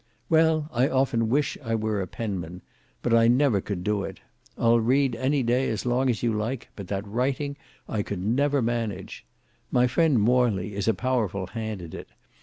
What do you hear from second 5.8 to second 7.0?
long as you like, but